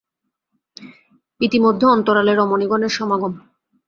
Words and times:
ইতিমধ্যে 1.41 1.85
অন্তরালে 1.87 2.33
রমণীগণের 2.35 2.91
সমাগম। 2.97 3.33